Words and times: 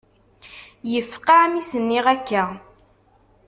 Yefqeε 0.91 1.45
mi 1.51 1.61
s-nniɣ 1.69 2.05
akka. 2.15 2.43